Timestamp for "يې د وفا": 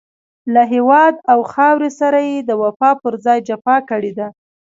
2.29-2.91